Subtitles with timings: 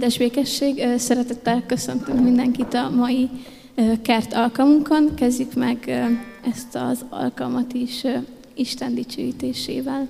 [0.00, 3.28] Áldás békesség, szeretettel köszöntünk mindenkit a mai
[4.02, 5.14] kert alkalmunkon.
[5.14, 6.08] Kezdjük meg
[6.52, 8.04] ezt az alkalmat is
[8.54, 10.08] Isten dicsőítésével.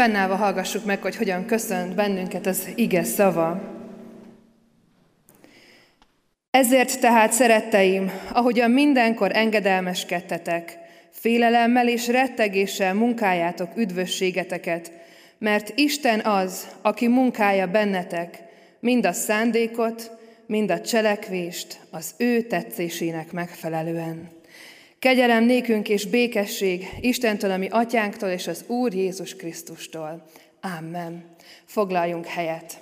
[0.00, 3.60] Fennállva hallgassuk meg, hogy hogyan köszönt bennünket az ige szava.
[6.50, 10.78] Ezért tehát, szeretteim, ahogyan mindenkor engedelmeskedtetek,
[11.10, 14.92] félelemmel és rettegéssel munkáljátok üdvösségeteket,
[15.38, 18.42] mert Isten az, aki munkálja bennetek,
[18.80, 20.10] mind a szándékot,
[20.46, 24.39] mind a cselekvést az ő tetszésének megfelelően.
[25.00, 30.26] Kegyelem nékünk és békesség Istentől, ami atyánktól és az Úr Jézus Krisztustól.
[30.78, 31.24] Amen.
[31.64, 32.80] Foglaljunk helyet.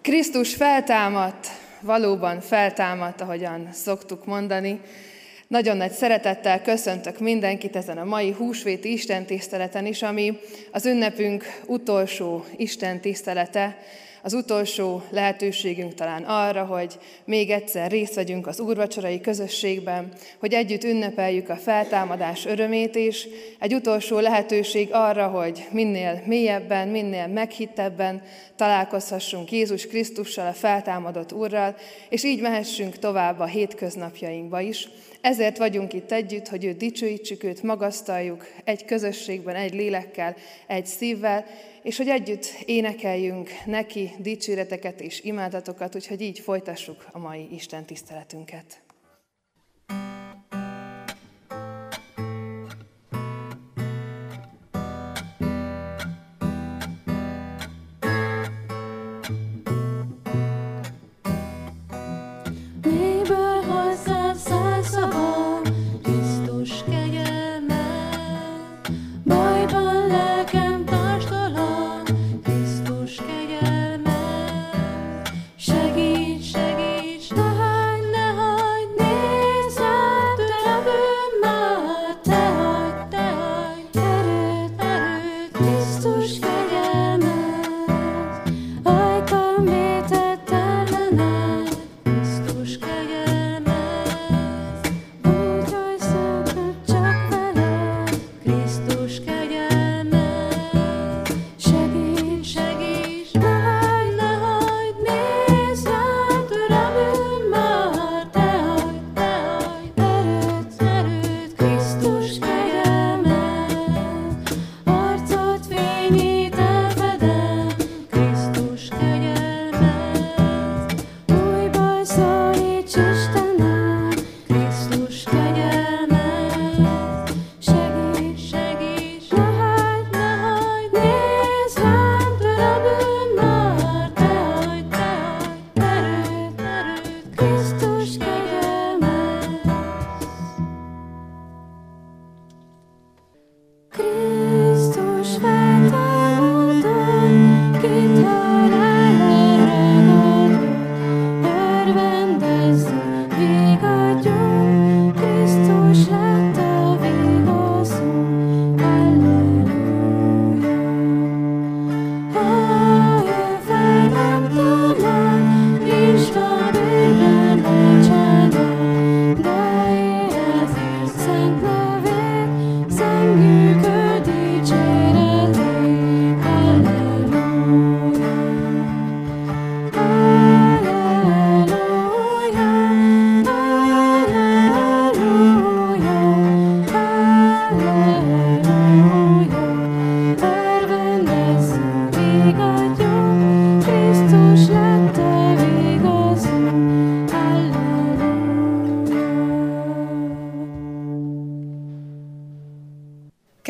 [0.00, 1.46] Krisztus feltámadt,
[1.80, 4.80] valóban feltámadt, ahogyan szoktuk mondani.
[5.46, 10.38] Nagyon nagy szeretettel köszöntök mindenkit ezen a mai húsvéti Isten tiszteleten is, ami
[10.72, 13.78] az ünnepünk utolsó Isten tisztelete
[14.24, 20.84] az utolsó lehetőségünk talán arra, hogy még egyszer részt vegyünk az úrvacsorai közösségben, hogy együtt
[20.84, 23.26] ünnepeljük a feltámadás örömét is,
[23.58, 28.22] egy utolsó lehetőség arra, hogy minél mélyebben, minél meghittebben
[28.56, 31.76] találkozhassunk Jézus Krisztussal, a feltámadott Úrral,
[32.08, 34.88] és így mehessünk tovább a hétköznapjainkba is,
[35.20, 40.36] ezért vagyunk itt együtt, hogy őt dicsőítsük, őt magasztaljuk, egy közösségben, egy lélekkel,
[40.66, 41.44] egy szívvel,
[41.84, 48.83] és hogy együtt énekeljünk neki dicséreteket és imádatokat, úgyhogy így folytassuk a mai Isten tiszteletünket.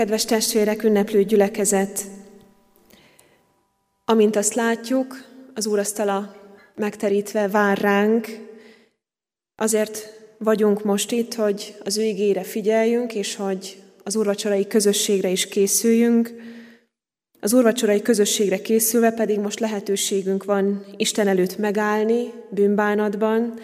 [0.04, 2.00] Kedves testvérek, ünneplő gyülekezet!
[4.04, 5.24] Amint azt látjuk,
[5.54, 6.36] az úrasztala
[6.74, 8.26] megterítve vár ránk,
[9.56, 15.48] azért vagyunk most itt, hogy az ő ígére figyeljünk, és hogy az úrvacsorai közösségre is
[15.48, 16.34] készüljünk.
[17.40, 23.54] Az úrvacsorai közösségre készülve pedig most lehetőségünk van Isten előtt megállni bűnbánatban,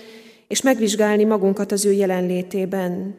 [0.48, 3.14] és megvizsgálni magunkat az ő jelenlétében.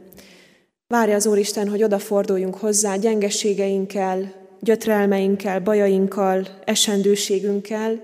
[0.92, 8.04] Várja az Úristen, hogy odaforduljunk hozzá gyengeségeinkkel, gyötrelmeinkkel, bajainkkal, esendőségünkkel,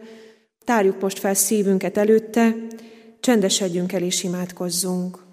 [0.64, 2.56] tárjuk most fel szívünket előtte,
[3.20, 5.24] csendesedjünk el és imádkozzunk.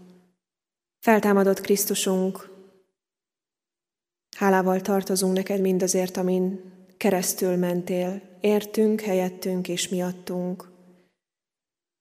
[1.00, 2.48] Feltámadott Krisztusunk,
[4.36, 6.60] hálával tartozunk neked mindazért, amin
[6.96, 10.68] keresztül mentél, értünk, helyettünk és miattunk.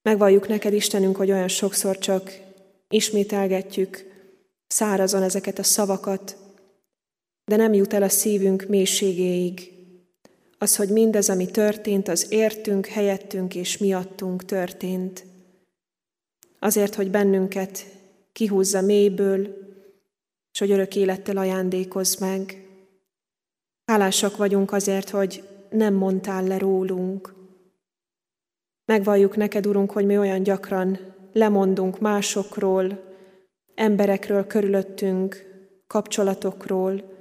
[0.02, 2.40] Megvalljuk neked, Istenünk, hogy olyan sokszor csak
[2.88, 4.12] ismételgetjük
[4.66, 6.36] szárazon ezeket a szavakat,
[7.44, 9.72] de nem jut el a szívünk mélységéig.
[10.58, 15.24] Az, hogy mindez, ami történt, az értünk, helyettünk és miattunk történt.
[16.58, 17.86] Azért, hogy bennünket
[18.32, 19.62] kihúzza mélyből,
[20.52, 22.68] és hogy örök élettel ajándékoz meg.
[23.84, 27.34] Hálásak vagyunk azért, hogy nem mondtál le rólunk.
[28.84, 30.98] Megvalljuk neked, Urunk, hogy mi olyan gyakran
[31.32, 33.13] lemondunk másokról,
[33.74, 35.52] emberekről körülöttünk,
[35.86, 37.12] kapcsolatokról,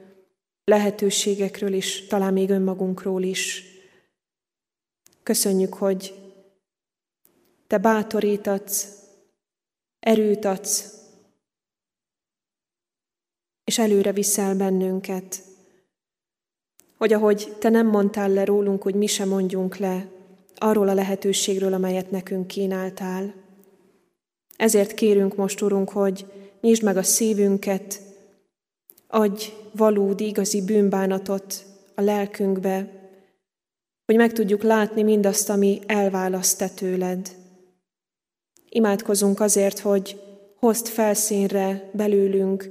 [0.64, 3.64] lehetőségekről is, talán még önmagunkról is.
[5.24, 6.14] Köszönjük, hogy
[7.68, 8.88] Te bátorítatsz,
[10.00, 11.02] erőt adsz,
[13.64, 15.44] és előre viszel bennünket.
[16.98, 20.12] Hogy ahogy Te nem mondtál le rólunk, hogy mi sem mondjunk le
[20.56, 23.34] arról a lehetőségről, amelyet nekünk kínáltál.
[24.56, 26.26] Ezért kérünk most, Urunk, hogy
[26.64, 28.02] nyisd meg a szívünket,
[29.08, 31.66] adj valódi, igazi bűnbánatot
[31.96, 32.92] a lelkünkbe,
[34.06, 37.36] hogy meg tudjuk látni mindazt, ami elválaszt te tőled.
[38.70, 40.22] Imádkozunk azért, hogy
[40.56, 42.70] hozd felszínre belőlünk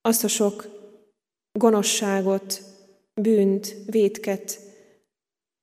[0.00, 0.66] azt a sok
[1.52, 2.62] gonoszságot,
[3.14, 4.60] bűnt, vétket,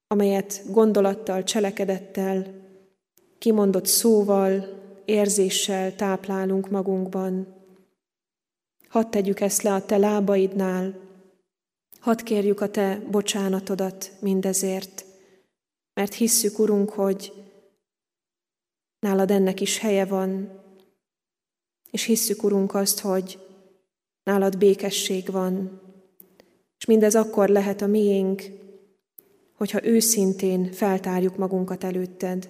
[0.08, 2.46] amelyet gondolattal, cselekedettel,
[3.38, 4.81] kimondott szóval,
[5.12, 7.56] érzéssel táplálunk magunkban.
[8.88, 11.00] Hadd tegyük ezt le a te lábaidnál,
[12.00, 15.06] hadd kérjük a te bocsánatodat mindezért,
[15.94, 17.34] mert hisszük, Urunk, hogy
[19.00, 20.60] nálad ennek is helye van,
[21.92, 23.40] és hisszük, Urunk, azt, hogy
[24.24, 25.82] nálad békesség van,
[26.78, 28.44] és mindez akkor lehet a miénk,
[29.54, 32.50] hogyha őszintén feltárjuk magunkat előtted.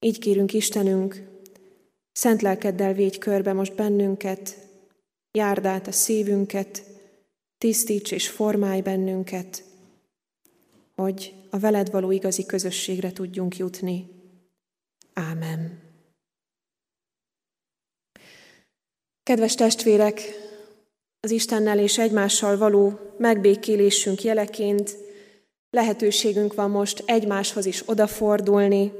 [0.00, 1.31] Így kérünk Istenünk,
[2.12, 4.56] Szent lelkeddel védj körbe most bennünket,
[5.30, 6.84] járd át a szívünket,
[7.58, 9.64] tisztíts és formálj bennünket,
[10.94, 14.08] hogy a veled való igazi közösségre tudjunk jutni.
[15.12, 15.80] Ámen.
[19.22, 20.20] Kedves testvérek,
[21.20, 24.96] az Istennel és egymással való megbékélésünk jeleként
[25.70, 28.92] lehetőségünk van most egymáshoz is odafordulni,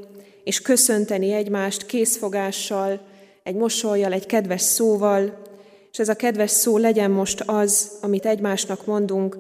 [0.45, 3.01] és köszönteni egymást készfogással,
[3.43, 5.43] egy mosolyjal, egy kedves szóval,
[5.93, 9.37] és ez a kedves szó legyen most az, amit egymásnak mondunk,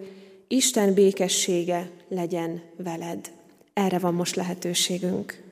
[0.48, 3.30] Isten békessége legyen veled.
[3.72, 5.51] Erre van most lehetőségünk.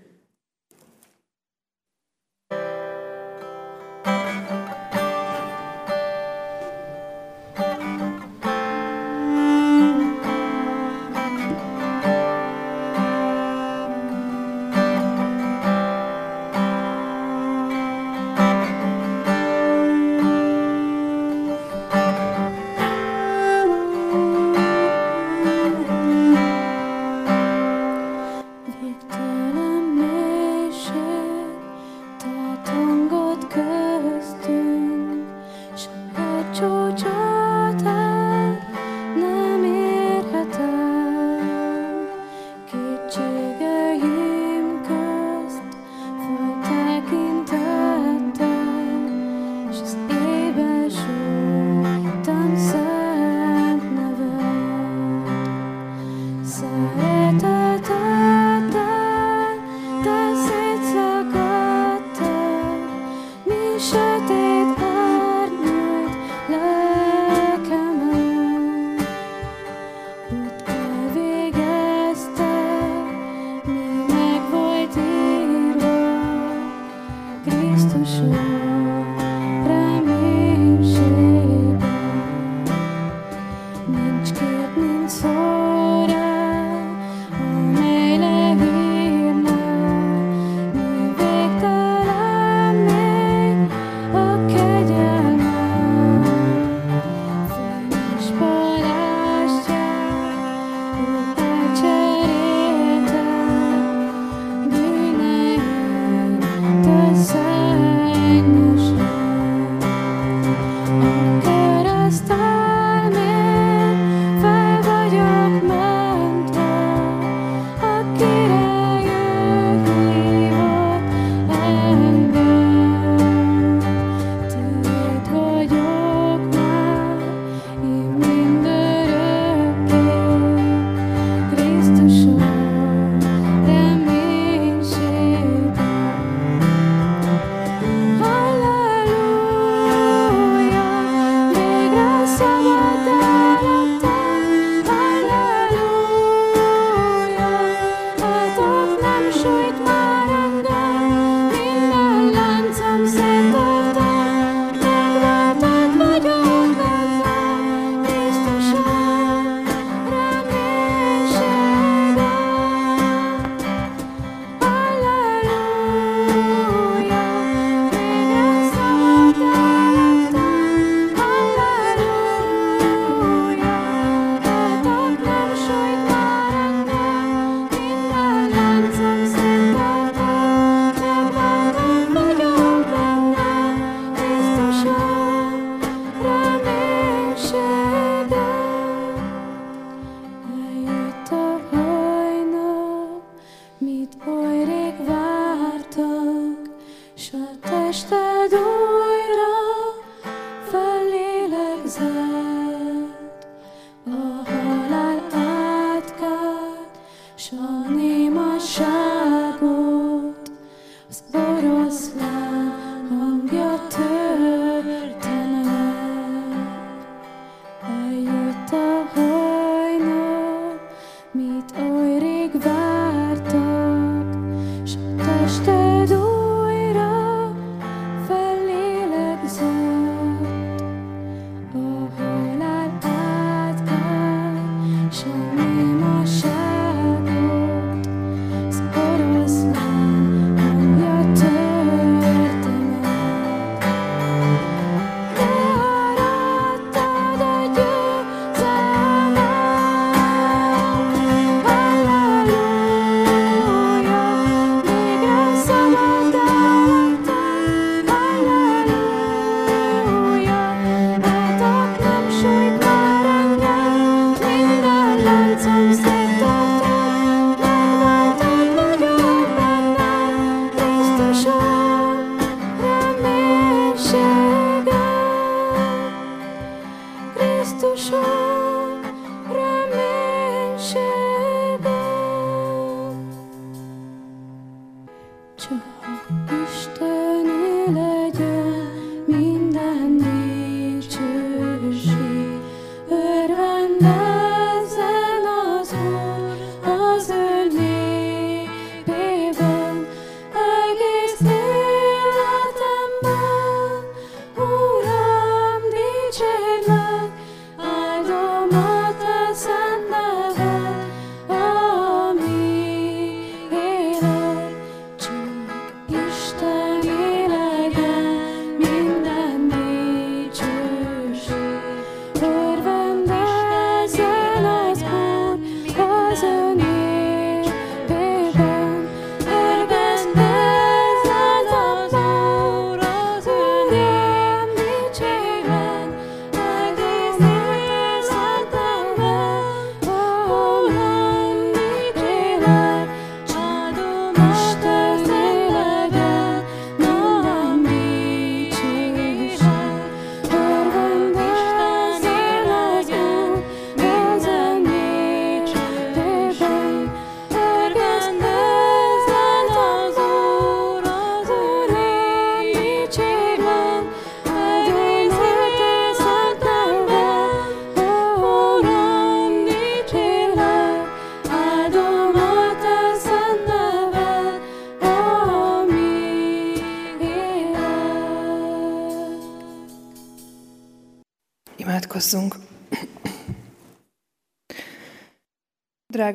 [326.31, 326.90] Imádkozzunk!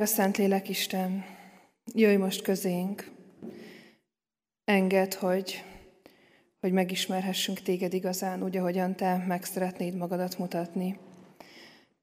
[0.05, 1.25] Drága Szentlélek Isten,
[1.93, 3.11] jöjj most közénk,
[4.63, 5.63] engedd, hogy,
[6.59, 10.99] hogy megismerhessünk téged igazán, úgy, ahogyan te meg szeretnéd magadat mutatni.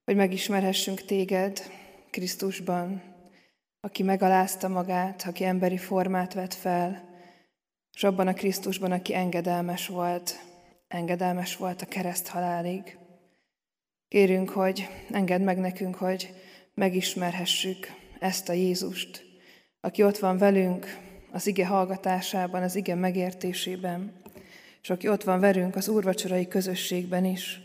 [0.04, 1.62] Hogy megismerhessünk téged
[2.10, 3.02] Krisztusban,
[3.80, 7.08] aki megalázta magát, aki emberi formát vett fel,
[7.92, 10.38] és abban a Krisztusban, aki engedelmes volt,
[10.88, 12.98] engedelmes volt a kereszt halálig.
[14.08, 16.41] Kérünk, hogy engedd meg nekünk, hogy
[16.74, 17.86] megismerhessük
[18.18, 19.24] ezt a Jézust,
[19.80, 20.86] aki ott van velünk
[21.30, 24.12] az ige hallgatásában, az ige megértésében,
[24.82, 27.60] és aki ott van velünk az úrvacsorai közösségben is,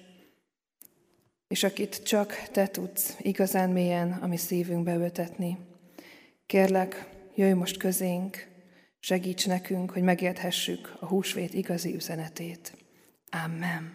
[1.48, 5.58] és akit csak Te tudsz igazán mélyen a mi szívünkbe ötetni.
[6.46, 8.48] Kérlek, jöjj most közénk,
[9.00, 12.78] segíts nekünk, hogy megérthessük a húsvét igazi üzenetét.
[13.46, 13.94] Amen.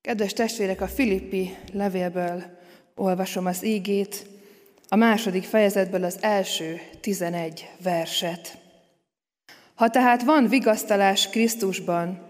[0.00, 2.57] Kedves testvérek, a Filippi levélből
[2.98, 4.26] olvasom az ígét,
[4.88, 8.58] a második fejezetből az első tizenegy verset.
[9.74, 12.26] Ha tehát van vigasztalás Krisztusban,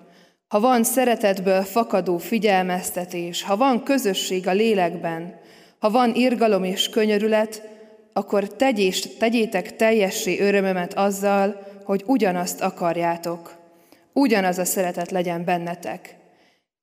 [0.48, 5.40] ha van szeretetből fakadó figyelmeztetés, ha van közösség a lélekben,
[5.78, 7.62] ha van irgalom és könyörület,
[8.12, 13.56] akkor tegyés, tegyétek teljessé örömömet azzal, hogy ugyanazt akarjátok.
[14.12, 16.16] Ugyanaz a szeretet legyen bennetek.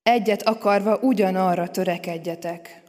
[0.04, 2.82] Egyet akarva ugyanarra törekedjetek.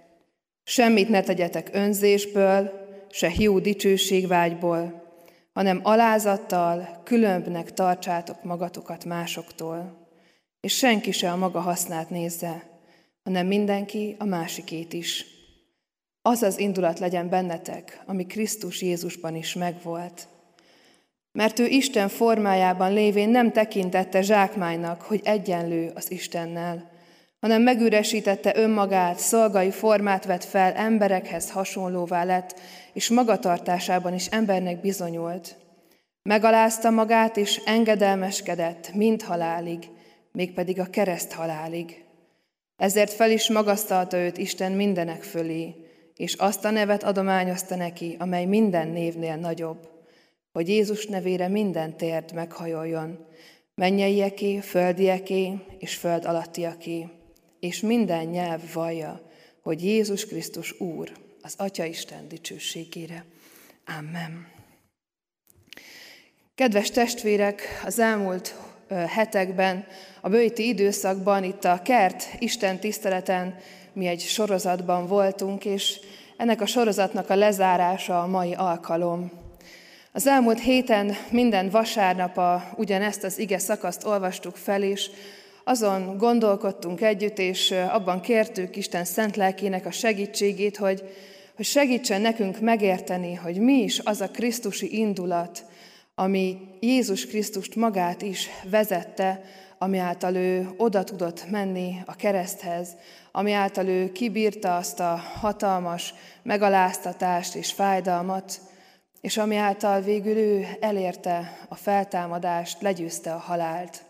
[0.68, 2.70] Semmit ne tegyetek önzésből,
[3.10, 5.02] se hiú dicsőségvágyból,
[5.52, 10.06] hanem alázattal különbnek tartsátok magatokat másoktól
[10.66, 12.62] és senki se a maga hasznát nézze,
[13.24, 15.26] hanem mindenki a másikét is.
[16.22, 20.28] Az az indulat legyen bennetek, ami Krisztus Jézusban is megvolt.
[21.32, 26.90] Mert ő Isten formájában lévén nem tekintette zsákmánynak, hogy egyenlő az Istennel,
[27.40, 32.60] hanem megüresítette önmagát, szolgai formát vett fel, emberekhez hasonlóvá lett,
[32.92, 35.56] és magatartásában is embernek bizonyult.
[36.22, 39.88] Megalázta magát, és engedelmeskedett, mind halálig,
[40.32, 42.04] mégpedig a kereszt halálig.
[42.76, 45.74] Ezért fel is magasztalta őt Isten mindenek fölé,
[46.16, 49.88] és azt a nevet adományozta neki, amely minden névnél nagyobb,
[50.52, 53.26] hogy Jézus nevére minden tért meghajoljon,
[53.74, 57.06] mennyeieké, földieké és föld alattiaké,
[57.60, 59.30] és minden nyelv vallja,
[59.62, 63.24] hogy Jézus Krisztus Úr, az Atya Isten dicsőségére.
[63.98, 64.46] Amen.
[66.54, 68.54] Kedves testvérek, az elmúlt
[68.88, 69.86] hetekben,
[70.20, 73.58] a bőti időszakban, itt a Kert Isten tiszteleten
[73.92, 76.00] mi egy sorozatban voltunk, és
[76.36, 79.30] ennek a sorozatnak a lezárása a mai alkalom.
[80.12, 85.10] Az elmúlt héten minden vasárnap a, ugyanezt az ige szakaszt olvastuk fel, és
[85.68, 91.02] azon gondolkodtunk együtt, és abban kértük Isten szent lelkének a segítségét, hogy,
[91.56, 95.64] hogy segítsen nekünk megérteni, hogy mi is az a Krisztusi indulat,
[96.14, 99.42] ami Jézus Krisztust magát is vezette,
[99.78, 102.96] ami által ő oda tudott menni a kereszthez,
[103.32, 108.60] ami által ő kibírta azt a hatalmas megaláztatást és fájdalmat,
[109.20, 114.05] és ami által végül ő elérte a feltámadást, legyőzte a halált.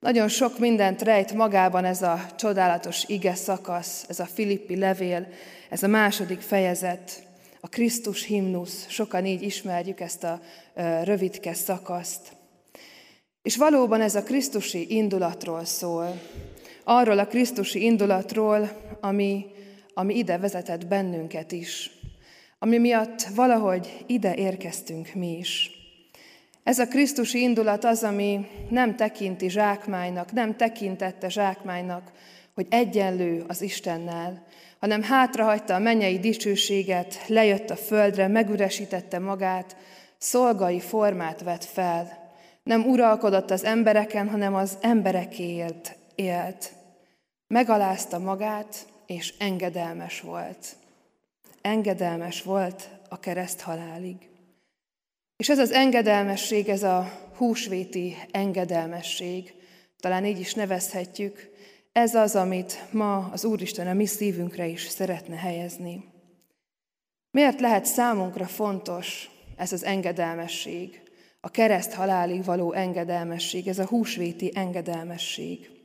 [0.00, 5.28] Nagyon sok mindent rejt magában ez a csodálatos ige szakasz, ez a Filippi levél,
[5.68, 7.22] ez a második fejezet
[7.60, 10.40] a Krisztus himnusz, sokan így ismerjük ezt a
[11.04, 12.36] rövidke szakaszt.
[13.42, 16.20] És valóban ez a Krisztusi indulatról szól,
[16.84, 19.46] arról a Krisztusi indulatról, ami,
[19.94, 21.90] ami ide vezetett bennünket is,
[22.58, 25.79] ami miatt valahogy ide érkeztünk mi is.
[26.62, 32.10] Ez a Krisztusi indulat az, ami nem tekinti zsákmánynak, nem tekintette zsákmánynak,
[32.54, 34.46] hogy egyenlő az Istennel,
[34.80, 39.76] hanem hátrahagyta a mennyei dicsőséget, lejött a földre, megüresítette magát,
[40.18, 42.32] szolgai formát vett fel.
[42.62, 46.72] Nem uralkodott az embereken, hanem az emberekéért élt.
[47.46, 50.76] Megalázta magát, és engedelmes volt.
[51.60, 54.29] Engedelmes volt a kereszt halálig.
[55.40, 59.54] És ez az engedelmesség, ez a húsvéti engedelmesség,
[60.00, 61.50] talán így is nevezhetjük,
[61.92, 66.04] ez az, amit ma az Úristen a mi szívünkre is szeretne helyezni.
[67.30, 71.02] Miért lehet számunkra fontos ez az engedelmesség,
[71.40, 75.79] a kereszt halálig való engedelmesség, ez a húsvéti engedelmesség?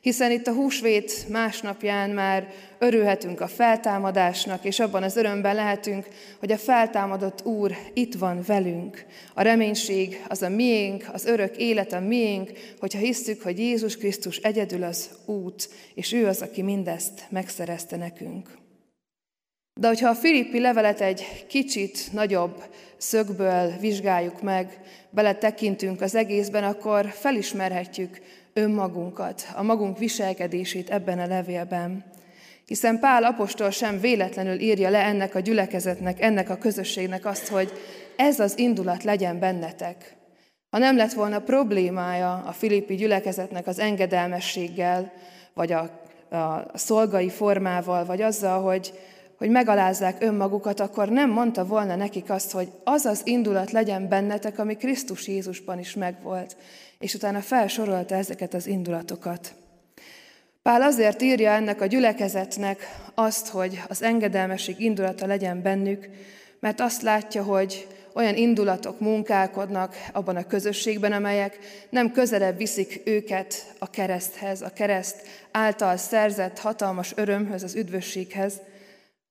[0.00, 6.06] Hiszen itt a húsvét másnapján már örülhetünk a feltámadásnak, és abban az örömben lehetünk,
[6.38, 9.04] hogy a feltámadott Úr itt van velünk.
[9.34, 14.36] A reménység az a miénk, az örök élet a miénk, hogyha hiszük, hogy Jézus Krisztus
[14.36, 18.58] egyedül az út, és ő az, aki mindezt megszerezte nekünk.
[19.80, 22.62] De hogyha a Filippi levelet egy kicsit nagyobb
[22.96, 28.20] szögből vizsgáljuk meg, beletekintünk az egészben, akkor felismerhetjük,
[28.52, 32.04] önmagunkat, a magunk viselkedését ebben a levélben.
[32.66, 37.72] Hiszen Pál apostol sem véletlenül írja le ennek a gyülekezetnek, ennek a közösségnek azt, hogy
[38.16, 40.16] ez az indulat legyen bennetek.
[40.70, 45.12] Ha nem lett volna problémája a filippi gyülekezetnek az engedelmességgel,
[45.54, 45.80] vagy a,
[46.36, 48.92] a szolgai formával, vagy azzal, hogy,
[49.38, 54.58] hogy megalázzák önmagukat, akkor nem mondta volna nekik azt, hogy az az indulat legyen bennetek,
[54.58, 56.56] ami Krisztus Jézusban is megvolt
[57.00, 59.54] és utána felsorolta ezeket az indulatokat.
[60.62, 66.08] Pál azért írja ennek a gyülekezetnek azt, hogy az engedelmesség indulata legyen bennük,
[66.60, 71.58] mert azt látja, hogy olyan indulatok munkálkodnak abban a közösségben, amelyek
[71.90, 78.60] nem közelebb viszik őket a kereszthez, a kereszt által szerzett hatalmas örömhöz, az üdvösséghez,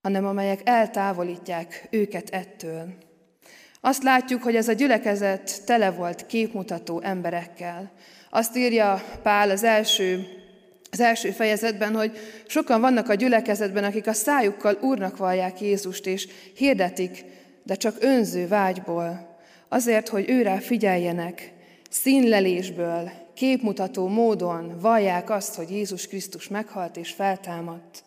[0.01, 3.08] hanem amelyek eltávolítják őket ettől.
[3.81, 7.91] Azt látjuk, hogy ez a gyülekezet tele volt képmutató emberekkel.
[8.29, 10.27] Azt írja Pál az első,
[10.91, 16.27] az első fejezetben, hogy sokan vannak a gyülekezetben, akik a szájukkal úrnak vallják Jézust, és
[16.55, 17.25] hirdetik,
[17.63, 19.37] de csak önző vágyból,
[19.67, 21.53] azért, hogy őrá figyeljenek,
[21.89, 28.03] színlelésből, képmutató módon vallják azt, hogy Jézus Krisztus meghalt és feltámadt.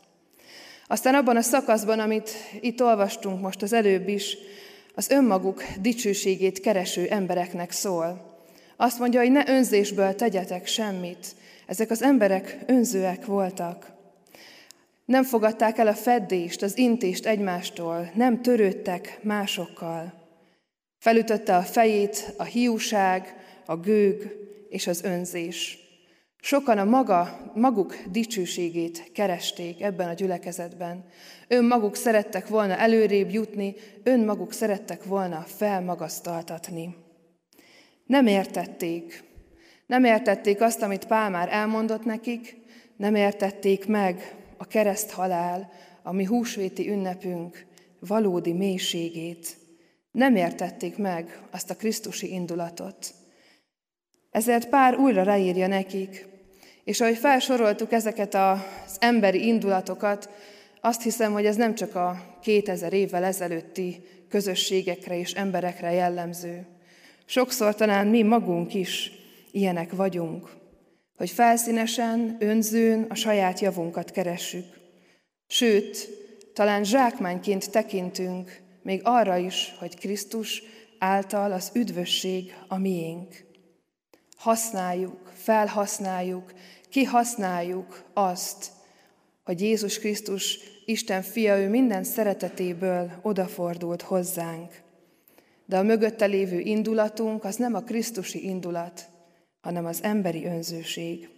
[0.87, 2.31] Aztán abban a szakaszban, amit
[2.61, 4.37] itt olvastunk most az előbb is,
[4.95, 8.31] az önmaguk dicsőségét kereső embereknek szól.
[8.77, 11.27] Azt mondja, hogy ne önzésből tegyetek semmit.
[11.67, 13.93] Ezek az emberek önzőek voltak.
[15.05, 20.13] Nem fogadták el a feddést, az intést egymástól, nem törődtek másokkal.
[20.99, 24.37] Felütötte a fejét a hiúság, a gőg
[24.69, 25.82] és az önzés.
[26.45, 31.05] Sokan a maga, maguk dicsőségét keresték ebben a gyülekezetben.
[31.49, 36.97] Önmaguk szerettek volna előrébb jutni, önmaguk szerettek volna felmagasztaltatni.
[38.07, 39.25] Nem értették.
[39.87, 42.57] Nem értették azt, amit Pál már elmondott nekik,
[42.97, 45.71] nem értették meg a kereszt halál,
[46.03, 47.67] a mi húsvéti ünnepünk
[48.01, 49.57] valódi mélységét.
[50.11, 53.15] Nem értették meg azt a Krisztusi indulatot.
[54.31, 56.31] Ezért pár újra ráírja nekik,
[56.85, 60.29] és ahogy felsoroltuk ezeket az emberi indulatokat,
[60.81, 66.67] azt hiszem, hogy ez nem csak a 2000 évvel ezelőtti közösségekre és emberekre jellemző.
[67.25, 69.13] Sokszor talán mi magunk is
[69.51, 70.51] ilyenek vagyunk,
[71.17, 74.65] hogy felszínesen, önzőn a saját javunkat keressük.
[75.47, 76.09] Sőt,
[76.55, 80.63] talán zsákmányként tekintünk még arra is, hogy Krisztus
[80.99, 83.45] által az üdvösség a miénk.
[84.37, 86.53] Használjuk, felhasználjuk,
[86.93, 88.71] kihasználjuk azt,
[89.45, 94.83] hogy Jézus Krisztus, Isten fia, ő minden szeretetéből odafordult hozzánk.
[95.67, 99.09] De a mögötte lévő indulatunk az nem a Krisztusi indulat,
[99.61, 101.29] hanem az emberi önzőség.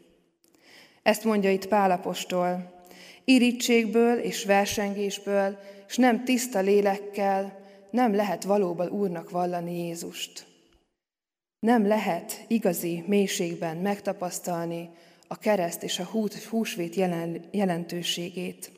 [1.03, 2.83] Ezt mondja itt Pálapostól,
[3.25, 7.59] irítségből és versengésből, és nem tiszta lélekkel
[7.91, 10.47] nem lehet valóban Úrnak vallani Jézust.
[11.59, 14.91] Nem lehet igazi mélységben megtapasztalni
[15.35, 16.11] a kereszt és a
[16.51, 18.73] húsvét jelen, jelentőségét.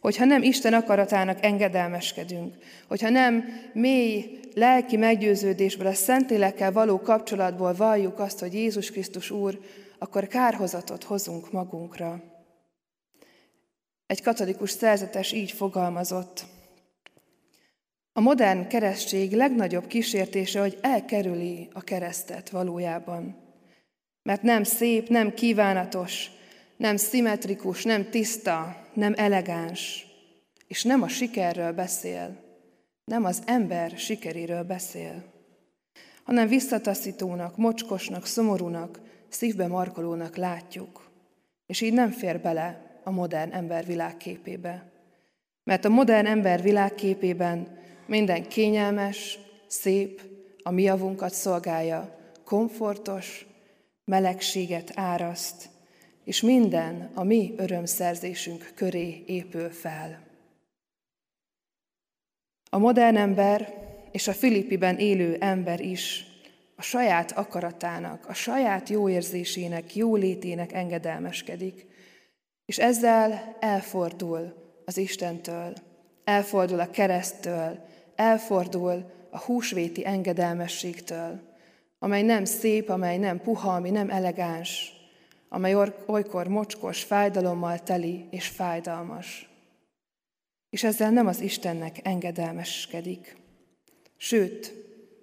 [0.00, 2.54] Hogyha nem Isten akaratának engedelmeskedünk,
[2.88, 9.60] hogyha nem mély lelki meggyőződésből, a Szentlélekkel való kapcsolatból valljuk azt, hogy Jézus Krisztus Úr,
[9.98, 12.22] akkor kárhozatot hozunk magunkra.
[14.06, 16.44] Egy katolikus szerzetes így fogalmazott.
[18.12, 23.41] A modern keresztség legnagyobb kísértése, hogy elkerüli a keresztet valójában.
[24.22, 26.30] Mert nem szép, nem kívánatos,
[26.76, 30.06] nem szimmetrikus, nem tiszta, nem elegáns,
[30.66, 32.36] és nem a sikerről beszél,
[33.04, 35.24] nem az ember sikeréről beszél,
[36.24, 41.10] hanem visszataszítónak, mocskosnak, szomorúnak, szívbe markolónak látjuk,
[41.66, 44.90] és így nem fér bele a modern ember világképébe.
[45.64, 50.20] Mert a modern ember világképében minden kényelmes, szép,
[50.62, 53.46] a mi javunkat szolgálja, komfortos,
[54.12, 55.68] melegséget áraszt,
[56.24, 60.20] és minden a mi örömszerzésünk köré épül fel.
[62.70, 63.74] A modern ember
[64.10, 66.26] és a Filippiben élő ember is
[66.76, 71.86] a saját akaratának, a saját jó érzésének, jó létének engedelmeskedik,
[72.64, 75.74] és ezzel elfordul az Istentől,
[76.24, 77.84] elfordul a keresztől,
[78.16, 81.51] elfordul a húsvéti engedelmességtől,
[82.02, 84.92] amely nem szép, amely nem puha, ami nem elegáns,
[85.48, 85.74] amely
[86.06, 89.50] olykor mocskos, fájdalommal teli és fájdalmas.
[90.70, 93.36] És ezzel nem az Istennek engedelmeskedik.
[94.16, 94.74] Sőt,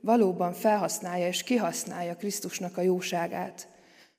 [0.02, 3.68] valóban felhasználja és kihasználja Krisztusnak a jóságát,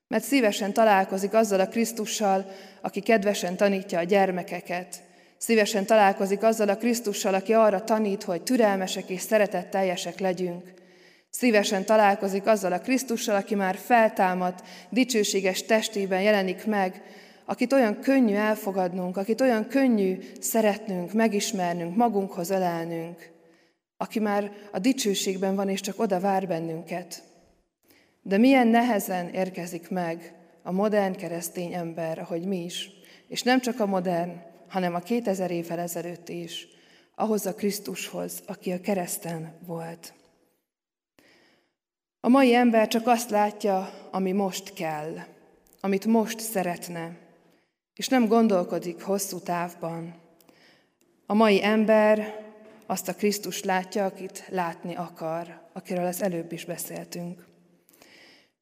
[0.09, 2.47] mert szívesen találkozik azzal a Krisztussal,
[2.81, 5.03] aki kedvesen tanítja a gyermekeket,
[5.39, 10.80] Szívesen találkozik azzal a Krisztussal, aki arra tanít, hogy türelmesek és szeretetteljesek legyünk.
[11.31, 17.03] Szívesen találkozik azzal a Krisztussal, aki már feltámadt, dicsőséges testében jelenik meg,
[17.45, 23.31] akit olyan könnyű elfogadnunk, akit olyan könnyű szeretnünk, megismernünk, magunkhoz ölelnünk,
[23.97, 27.23] aki már a dicsőségben van, és csak oda vár bennünket.
[28.23, 32.91] De milyen nehezen érkezik meg a modern keresztény ember, ahogy mi is,
[33.29, 34.33] és nem csak a modern,
[34.69, 36.67] hanem a 2000 évvel ezelőtt is,
[37.15, 40.13] ahhoz a Krisztushoz, aki a kereszten volt.
[42.23, 45.17] A mai ember csak azt látja, ami most kell,
[45.81, 47.17] amit most szeretne,
[47.95, 50.15] és nem gondolkodik hosszú távban.
[51.27, 52.45] A mai ember
[52.87, 57.47] azt a Krisztus látja, akit látni akar, akiről az előbb is beszéltünk.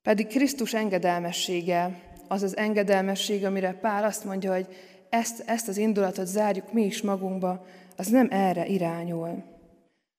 [0.02, 4.66] Pedig Krisztus engedelmessége, az az engedelmesség, amire Pál azt mondja, hogy
[5.08, 7.66] ezt, ezt az indulatot zárjuk mi is magunkba,
[7.96, 9.42] az nem erre irányul.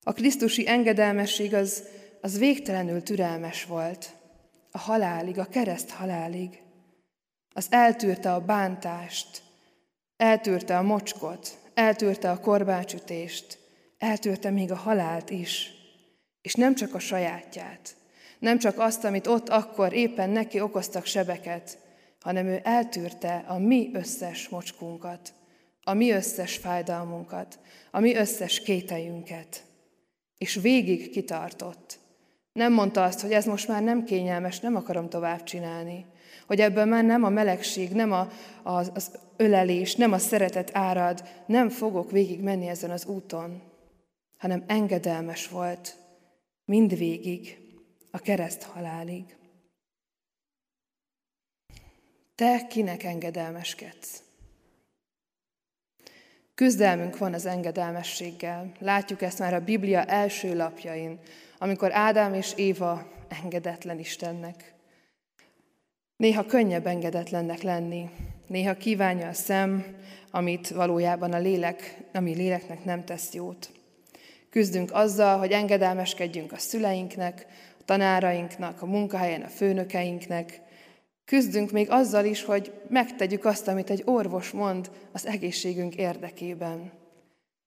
[0.04, 1.84] A Krisztusi engedelmesség az,
[2.22, 4.14] az végtelenül türelmes volt.
[4.72, 6.62] A halálig, a kereszt halálig.
[7.54, 9.44] Az eltűrte a bántást,
[10.18, 13.58] eltűrte a mocskot, eltűrte a korbácsütést,
[13.98, 15.72] eltűrte még a halált is.
[16.42, 17.96] És nem csak a sajátját,
[18.40, 21.78] nem csak azt, amit ott akkor éppen neki okoztak sebeket,
[22.20, 25.34] hanem ő eltűrte a mi összes mocskunkat,
[25.84, 27.60] a mi összes fájdalmunkat,
[27.92, 29.64] a mi összes kételjünket.
[30.38, 31.99] És végig kitartott.
[32.52, 36.06] Nem mondta azt, hogy ez most már nem kényelmes, nem akarom tovább csinálni.
[36.48, 38.30] Hogy ebből már nem a melegség, nem a,
[38.64, 43.62] az, az ölelés, nem a szeretet árad, nem fogok végig menni ezen az úton,
[44.38, 45.96] hanem engedelmes volt
[46.66, 47.58] mindvégig,
[48.12, 49.24] a kereszt halálig.
[52.36, 54.24] Te kinek engedelmeskedsz?
[56.56, 58.72] Küzdelmünk van az engedelmességgel.
[58.80, 61.20] Látjuk ezt már a Biblia első lapjain,
[61.60, 63.08] amikor Ádám és Éva
[63.44, 64.74] engedetlen Istennek.
[66.16, 68.10] Néha könnyebb engedetlennek lenni,
[68.48, 69.86] néha kívánja a szem,
[70.32, 73.72] amit valójában a lélek, ami léleknek nem tesz jót.
[74.50, 77.46] Küzdünk azzal, hogy engedelmeskedjünk a szüleinknek,
[77.80, 80.62] a tanárainknak, a munkahelyen a főnökeinknek,
[81.30, 86.92] Küzdünk még azzal is, hogy megtegyük azt, amit egy orvos mond az egészségünk érdekében.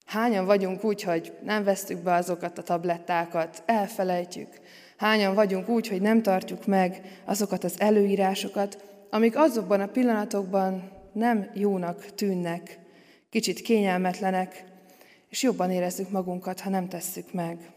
[0.07, 4.61] Hányan vagyunk úgy, hogy nem vesztük be azokat a tablettákat, elfelejtjük.
[4.97, 11.51] Hányan vagyunk úgy, hogy nem tartjuk meg azokat az előírásokat, amik azokban a pillanatokban nem
[11.55, 12.79] jónak tűnnek,
[13.31, 14.65] kicsit kényelmetlenek,
[15.29, 17.71] és jobban érezzük magunkat, ha nem tesszük meg.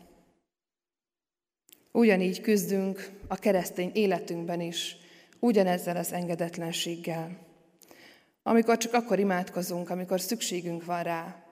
[1.92, 4.98] Ugyanígy küzdünk a keresztény életünkben is,
[5.40, 7.38] ugyanezzel az engedetlenséggel.
[8.44, 11.45] Amikor csak akkor imádkozunk, amikor szükségünk van rá,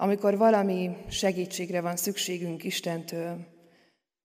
[0.00, 3.36] amikor valami segítségre van szükségünk Istentől,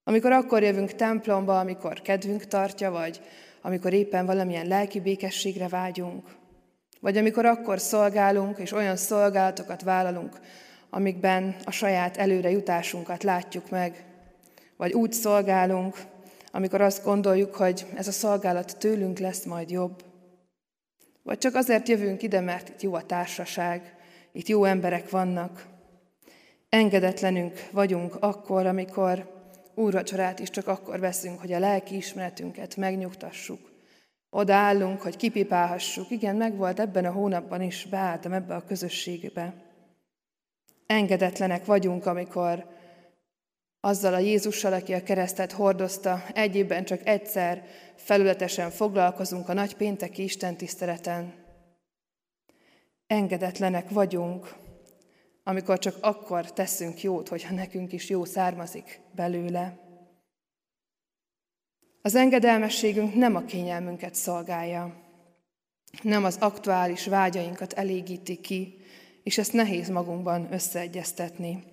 [0.03, 3.21] amikor akkor jövünk templomba, amikor kedvünk tartja, vagy
[3.61, 6.35] amikor éppen valamilyen lelki békességre vágyunk,
[6.99, 10.39] vagy amikor akkor szolgálunk, és olyan szolgálatokat vállalunk,
[10.89, 14.05] amikben a saját előrejutásunkat látjuk meg,
[14.77, 15.97] vagy úgy szolgálunk,
[16.51, 20.03] amikor azt gondoljuk, hogy ez a szolgálat tőlünk lesz majd jobb.
[21.23, 23.94] Vagy csak azért jövünk ide, mert itt jó a társaság,
[24.35, 25.65] itt jó emberek vannak.
[26.69, 29.33] Engedetlenünk vagyunk akkor, amikor
[29.75, 33.59] úrvacsorát is csak akkor veszünk, hogy a lelki ismeretünket megnyugtassuk.
[34.29, 36.09] Odaállunk, hogy kipipálhassuk.
[36.09, 39.53] Igen, megvolt ebben a hónapban is, beálltam ebbe a közösségbe.
[40.85, 42.65] Engedetlenek vagyunk, amikor
[43.79, 47.63] azzal a Jézussal, aki a keresztet hordozta, egy évben csak egyszer
[47.95, 51.44] felületesen foglalkozunk a nagy pénteki Isten tiszteleten.
[53.07, 54.55] Engedetlenek vagyunk,
[55.43, 59.79] amikor csak akkor teszünk jót, hogyha nekünk is jó származik belőle.
[62.01, 65.03] Az engedelmességünk nem a kényelmünket szolgálja,
[66.01, 68.77] nem az aktuális vágyainkat elégíti ki,
[69.23, 71.63] és ezt nehéz magunkban összeegyeztetni.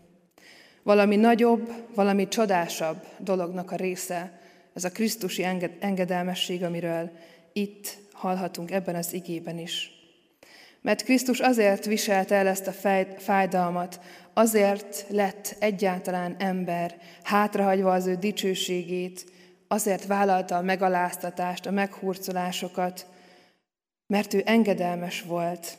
[0.83, 4.41] Valami nagyobb, valami csodásabb dolognak a része,
[4.75, 5.45] ez a Krisztusi
[5.81, 7.11] engedelmesség, amiről
[7.53, 10.02] itt hallhatunk ebben az igében is.
[10.83, 12.73] Mert Krisztus azért viselte el ezt a
[13.19, 14.01] fájdalmat,
[14.33, 19.31] azért lett egyáltalán ember, hátrahagyva az ő dicsőségét,
[19.69, 23.07] azért vállalta a megaláztatást, a meghurcolásokat,
[24.07, 25.79] mert ő engedelmes volt.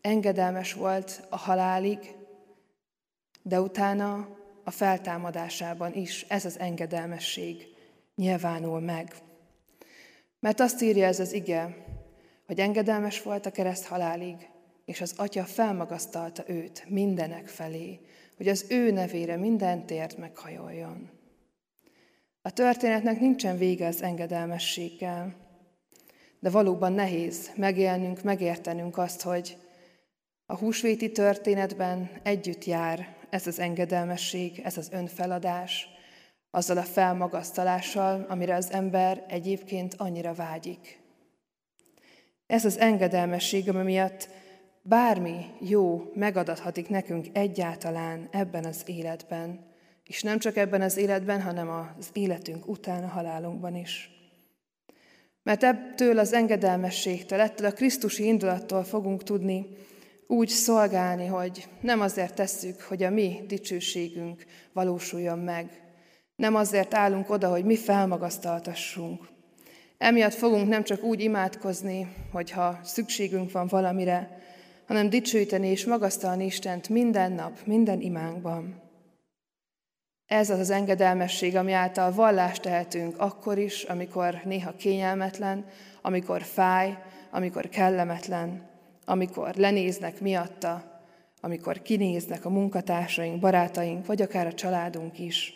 [0.00, 1.98] Engedelmes volt a halálig,
[3.42, 4.28] de utána
[4.64, 7.66] a feltámadásában is ez az engedelmesség
[8.14, 9.12] nyilvánul meg.
[10.40, 11.76] Mert azt írja ez az ige,
[12.48, 14.48] hogy engedelmes volt a kereszt halálig,
[14.84, 18.00] és az Atya felmagasztalta őt mindenek felé,
[18.36, 21.10] hogy az ő nevére minden tért meghajoljon.
[22.42, 25.34] A történetnek nincsen vége az engedelmességgel,
[26.40, 29.56] de valóban nehéz megélnünk, megértenünk azt, hogy
[30.46, 35.88] a húsvéti történetben együtt jár ez az engedelmesség, ez az önfeladás,
[36.50, 41.06] azzal a felmagasztalással, amire az ember egyébként annyira vágyik.
[42.48, 44.28] Ez az engedelmesség, ami miatt
[44.82, 49.66] bármi jó megadathatik nekünk egyáltalán ebben az életben,
[50.04, 54.10] és nem csak ebben az életben, hanem az életünk után, a halálunkban is.
[55.42, 59.66] Mert ebből az engedelmességtől, ettől a Krisztusi indulattól fogunk tudni
[60.26, 65.82] úgy szolgálni, hogy nem azért tesszük, hogy a mi dicsőségünk valósuljon meg.
[66.36, 69.36] Nem azért állunk oda, hogy mi felmagasztaltassunk.
[69.98, 74.38] Emiatt fogunk nem csak úgy imádkozni, hogyha szükségünk van valamire,
[74.86, 78.82] hanem dicsőíteni és magasztalni Istent minden nap, minden imánkban.
[80.26, 85.66] Ez az az engedelmesség, ami által vallást tehetünk akkor is, amikor néha kényelmetlen,
[86.02, 86.98] amikor fáj,
[87.30, 88.68] amikor kellemetlen,
[89.04, 91.02] amikor lenéznek miatta,
[91.40, 95.52] amikor kinéznek a munkatársaink, barátaink, vagy akár a családunk is.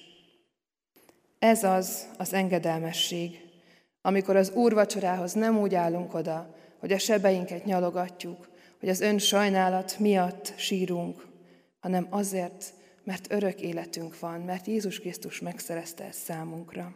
[1.39, 3.42] Ez az az engedelmesség,
[4.03, 8.49] amikor az úrvacsorához nem úgy állunk oda, hogy a sebeinket nyalogatjuk,
[8.81, 11.27] hogy az ön sajnálat miatt sírunk,
[11.81, 12.73] hanem azért,
[13.05, 16.95] mert örök életünk van, mert Jézus Krisztus megszerezte ezt számunkra.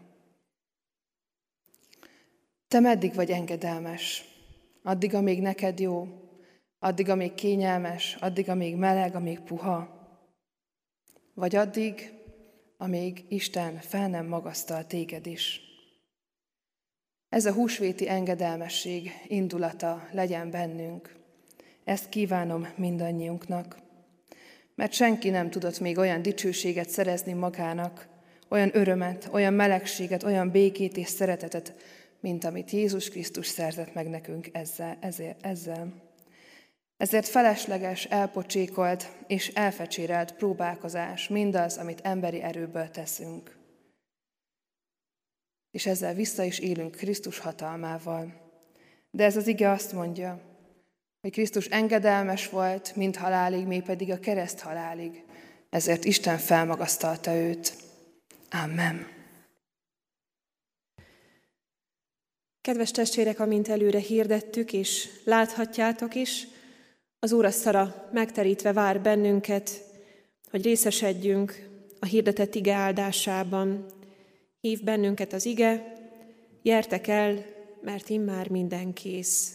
[2.68, 4.24] Te meddig vagy engedelmes?
[4.82, 6.08] Addig, amíg neked jó,
[6.78, 9.96] addig, amíg kényelmes, addig, amíg meleg, amíg puha,
[11.34, 12.12] vagy addig,
[12.76, 15.65] amíg Isten fel nem magasztal téged is.
[17.36, 21.14] Ez a húsvéti engedelmesség indulata legyen bennünk.
[21.84, 23.76] Ezt kívánom mindannyiunknak.
[24.74, 28.08] Mert senki nem tudott még olyan dicsőséget szerezni magának,
[28.48, 31.74] olyan örömet, olyan melegséget, olyan békét és szeretetet,
[32.20, 34.98] mint amit Jézus Krisztus szerzett meg nekünk ezzel.
[35.00, 35.92] ezzel, ezzel.
[36.96, 43.56] Ezért felesleges, elpocsékolt és elfecsérelt próbálkozás mindaz, amit emberi erőből teszünk.
[45.76, 48.34] És ezzel vissza is élünk Krisztus hatalmával.
[49.10, 50.40] De ez az ige azt mondja,
[51.20, 55.24] hogy Krisztus engedelmes volt, mint halálig, mi pedig a kereszt halálig.
[55.70, 57.76] Ezért Isten felmagasztalta őt.
[58.50, 59.06] Amen.
[62.60, 66.46] Kedves testvérek, amint előre hirdettük, és láthatjátok is,
[67.18, 69.70] az Úr asztala megterítve vár bennünket,
[70.50, 71.68] hogy részesedjünk
[72.00, 73.95] a hirdetett ige áldásában.
[74.66, 75.92] Hív bennünket az ige,
[76.62, 77.44] gyertek el,
[77.80, 79.52] mert immár minden kész.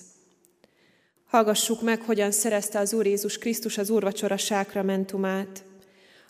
[1.26, 5.64] Hallgassuk meg, hogyan szerezte az Úr Jézus Krisztus az úrvacsora sákramentumát.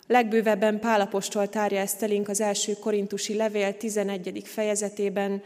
[0.06, 4.42] Legbővebben Pálapostól tárja ezt elénk az első korintusi levél 11.
[4.44, 5.42] fejezetében,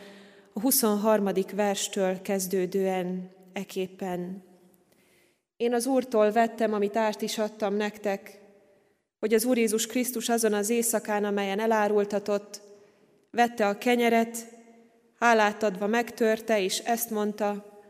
[0.53, 1.29] a 23.
[1.55, 4.43] verstől kezdődően eképpen.
[5.57, 8.41] Én az Úrtól vettem, amit árt is adtam nektek,
[9.19, 12.65] hogy az Úr Jézus Krisztus azon az éjszakán, amelyen elárultatott,
[13.37, 14.47] vette a kenyeret,
[15.19, 17.81] hálát adva megtörte, és ezt mondta,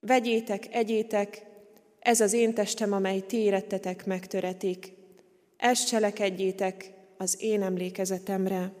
[0.00, 1.42] vegyétek, egyétek,
[1.98, 4.92] ez az én testem, amely ti érettetek megtöretik.
[5.56, 8.72] Ezt cselekedjétek az én emlékezetemre.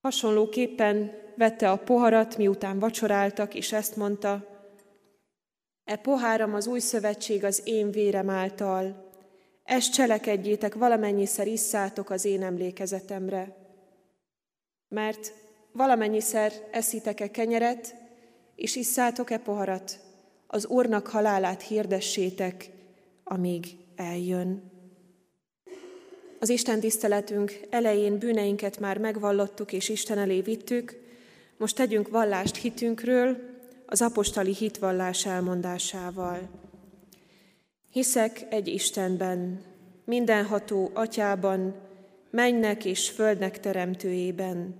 [0.00, 4.48] Hasonlóképpen vette a poharat, miután vacsoráltak, és ezt mondta,
[5.84, 9.10] E poháram az új szövetség az én vérem által.
[9.64, 13.59] Ezt cselekedjétek, valamennyiszer isszátok az én emlékezetemre.
[14.90, 15.32] Mert
[15.72, 17.94] valamennyiszer eszitek-e kenyeret,
[18.54, 20.00] és isszátok-e poharat,
[20.46, 22.70] az Úrnak halálát hirdessétek,
[23.24, 24.70] amíg eljön.
[26.40, 31.00] Az Isten tiszteletünk elején bűneinket már megvallottuk és Isten elé vittük,
[31.56, 33.36] most tegyünk vallást hitünkről,
[33.86, 36.48] az apostali hitvallás elmondásával.
[37.90, 39.62] Hiszek egy Istenben,
[40.04, 41.74] mindenható atyában,
[42.30, 44.74] mennek és földnek teremtőjében,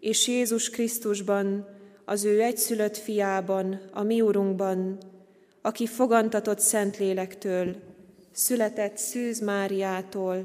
[0.00, 1.68] és Jézus Krisztusban,
[2.04, 4.98] az ő egyszülött fiában, a mi Urunkban,
[5.62, 7.76] aki fogantatott Szentlélektől,
[8.32, 10.44] született Szűz Máriától,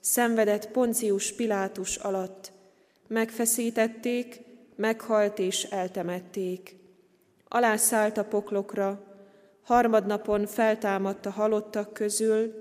[0.00, 2.52] szenvedett Poncius Pilátus alatt,
[3.08, 4.40] megfeszítették,
[4.76, 6.76] meghalt és eltemették.
[7.48, 9.02] Alászállt a poklokra,
[9.62, 12.54] harmadnapon feltámadt a halottak közül,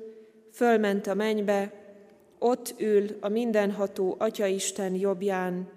[0.54, 1.83] fölment a mennybe,
[2.44, 5.70] ott ül a mindenható Atyaisten jobbján,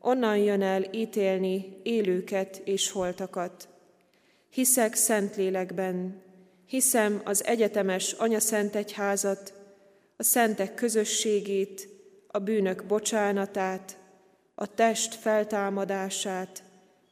[0.00, 3.68] onnan jön el ítélni élőket és holtakat.
[4.50, 6.22] Hiszek Szentlélekben,
[6.66, 9.52] hiszem az egyetemes Anyaszent Egyházat,
[10.16, 11.88] a szentek közösségét,
[12.26, 13.98] a bűnök bocsánatát,
[14.54, 16.62] a test feltámadását,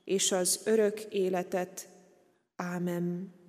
[0.05, 1.89] és az örök életet.
[2.57, 3.40] Ámen.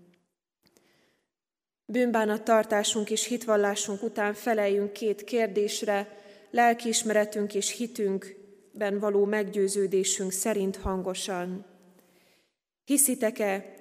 [1.91, 6.17] Bűnbánat tartásunk és hitvallásunk után feleljünk két kérdésre,
[6.51, 11.65] lelkiismeretünk és hitünkben való meggyőződésünk szerint hangosan.
[12.85, 13.73] Hiszitek-e,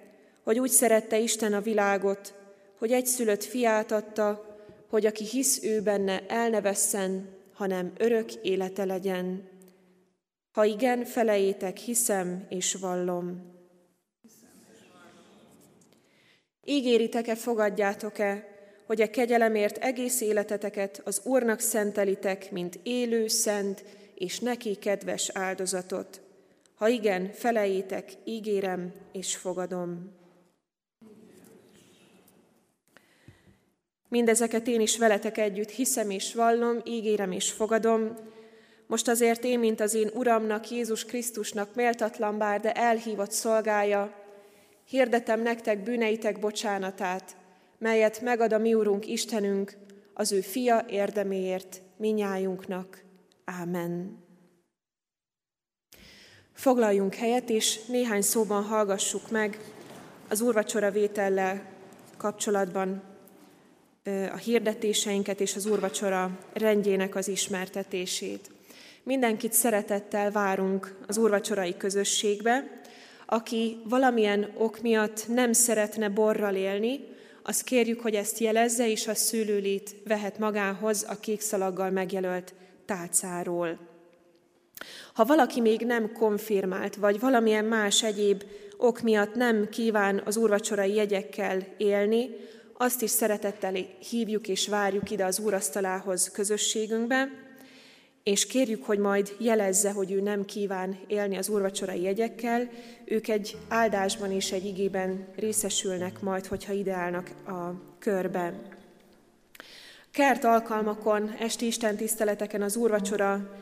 [0.43, 2.35] hogy úgy szerette Isten a világot,
[2.79, 4.59] hogy egyszülött fiát adta,
[4.89, 9.49] hogy aki hisz ő benne, elnevesszen, hanem örök élete legyen.
[10.53, 13.59] Ha igen, felejétek, hiszem és vallom.
[16.65, 18.49] Ígéritek-e, fogadjátok-e,
[18.87, 23.85] hogy a kegyelemért egész életeteket az Úrnak szentelitek, mint élő, szent
[24.15, 26.21] és neki kedves áldozatot?
[26.75, 30.19] Ha igen, felejétek, ígérem és fogadom.
[34.09, 38.17] Mindezeket én is veletek együtt hiszem és vallom, ígérem és fogadom.
[38.87, 44.20] Most azért én, mint az én Uramnak, Jézus Krisztusnak méltatlan bár, de elhívott szolgája,
[44.91, 47.37] hirdetem nektek bűneitek bocsánatát,
[47.79, 49.77] melyet megad a mi Urunk Istenünk
[50.15, 53.03] az ő fia érdeméért minnyájunknak.
[53.45, 54.19] Ámen.
[56.53, 59.59] Foglaljunk helyet, és néhány szóban hallgassuk meg
[60.29, 61.63] az úrvacsora vétellel
[62.17, 63.03] kapcsolatban
[64.33, 68.51] a hirdetéseinket és az úrvacsora rendjének az ismertetését.
[69.03, 72.80] Mindenkit szeretettel várunk az úrvacsorai közösségbe,
[73.33, 77.01] aki valamilyen ok miatt nem szeretne borral élni,
[77.43, 82.55] azt kérjük, hogy ezt jelezze, és a szülőlét vehet magához a kék szalaggal megjelölt
[82.85, 83.79] tálcáról.
[85.15, 88.43] Ha valaki még nem konfirmált, vagy valamilyen más egyéb
[88.77, 92.31] ok miatt nem kíván az úrvacsorai jegyekkel élni,
[92.77, 93.75] azt is szeretettel
[94.11, 97.29] hívjuk és várjuk ide az úrasztalához közösségünkbe,
[98.23, 102.69] és kérjük, hogy majd jelezze, hogy ő nem kíván élni az úrvacsorai jegyekkel,
[103.05, 108.55] ők egy áldásban és egy igében részesülnek majd, hogyha ideálnak a körbe.
[110.11, 113.59] Kert alkalmakon, esti Isten tiszteleteken az úrvacsora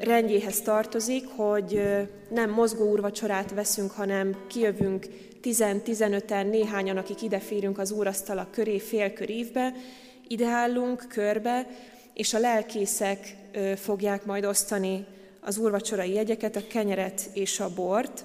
[0.00, 1.82] rendjéhez tartozik, hogy
[2.30, 5.06] nem mozgó úrvacsorát veszünk, hanem kijövünk
[5.42, 9.72] 10-15-en, néhányan, akik ideférünk az úrasztala köré félkör évbe,
[10.28, 11.66] ideállunk körbe,
[12.14, 13.36] és a lelkészek
[13.76, 15.06] fogják majd osztani
[15.40, 18.24] az úrvacsorai jegyeket, a kenyeret és a bort.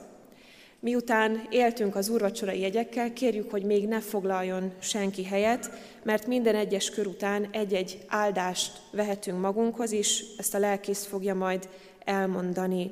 [0.79, 5.71] Miután éltünk az úrvacsorai jegyekkel, kérjük, hogy még ne foglaljon senki helyet,
[6.03, 11.69] mert minden egyes kör után egy-egy áldást vehetünk magunkhoz, és ezt a lelkész fogja majd
[12.05, 12.91] elmondani.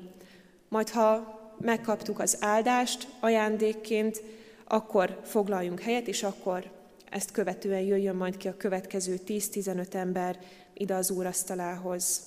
[0.70, 4.22] Majd, ha megkaptuk az áldást ajándékként,
[4.68, 6.72] akkor foglaljunk helyet, és akkor
[7.10, 10.40] ezt követően jöjjön majd ki a következő 10-15 ember
[10.74, 12.22] ide az úrasztalához.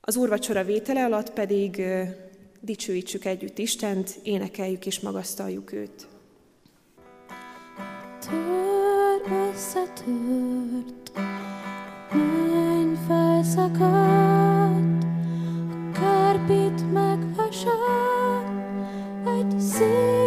[0.00, 1.82] Az úrvacsora vétele alatt pedig
[2.60, 6.06] dicsőítsük együtt Istent, énekeljük és magasztaljuk őt.
[8.20, 9.22] Tör
[9.52, 11.12] összetört,
[12.12, 15.04] menj felszakadt,
[15.92, 18.48] kárpit meghasadt,
[19.26, 20.17] egy szív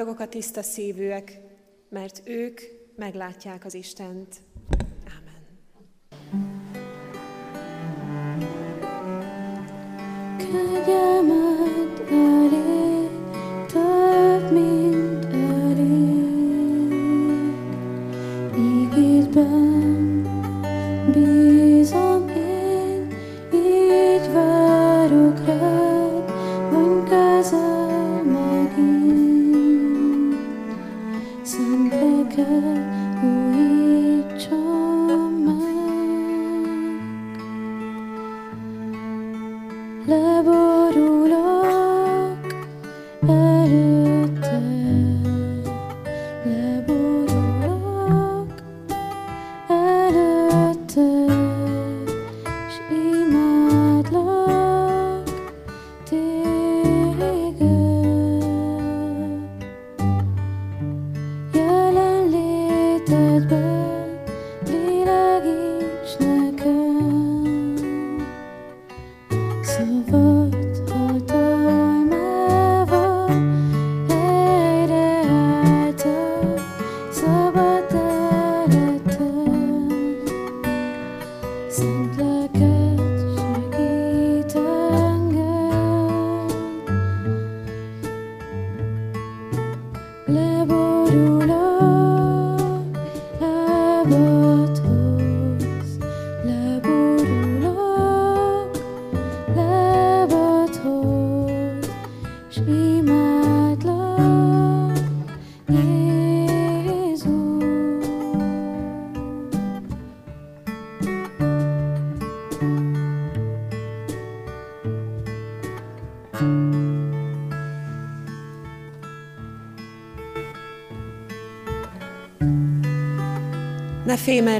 [0.00, 1.40] Boldogok a tiszta szívűek,
[1.88, 2.60] mert ők
[2.96, 4.36] meglátják az Istent.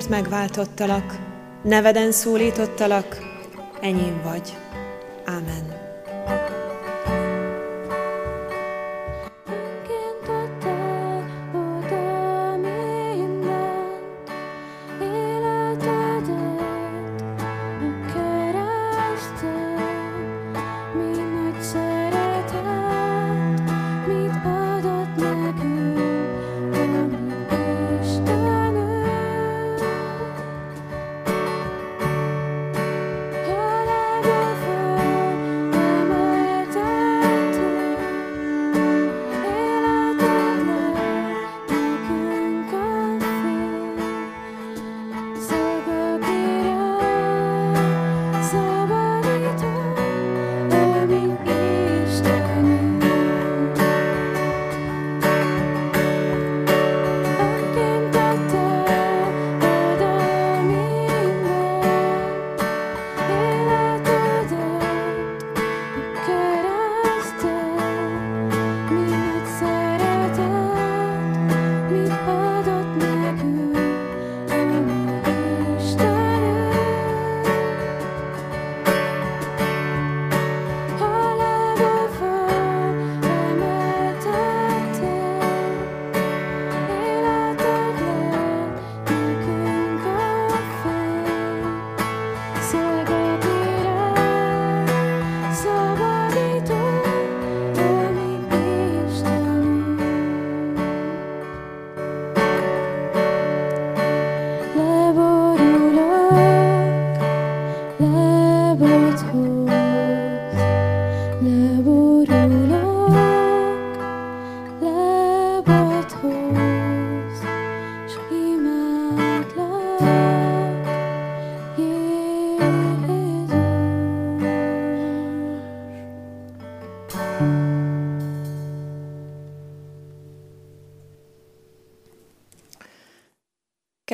[0.08, 1.18] Mert megváltottalak,
[1.62, 3.18] neveden szólítottalak,
[3.80, 4.59] enyém vagy.